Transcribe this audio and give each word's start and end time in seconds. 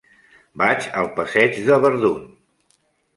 Vaig 0.61 0.87
al 1.01 1.09
passeig 1.19 1.59
de 1.67 1.77
Verdun. 1.83 2.25